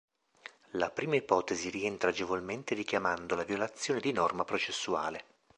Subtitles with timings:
[0.71, 5.25] La prima ipotesi rientra agevolmente richiamando la violazione di norma processuale.